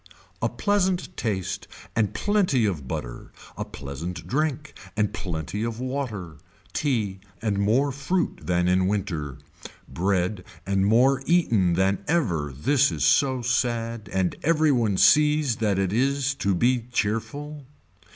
[0.41, 6.39] A pleasant taste and plenty of butter, a pleasant drink and plenty of water,
[6.73, 9.37] tea and more fruit than in winter,
[9.87, 15.77] bread and more eaten than ever this is so sad and every one sees that
[15.77, 17.67] it is to be cheerful.